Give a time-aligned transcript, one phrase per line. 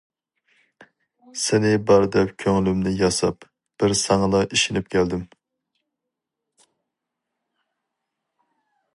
[1.41, 3.45] سىنى بار دەپ كۆڭلۈمنى ياساپ،
[3.83, 5.27] بىر ساڭىلا ئىشىنىپ كەلدىم.